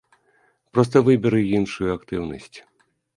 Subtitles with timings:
[0.77, 2.57] Проста выберы іншую актыўнасць.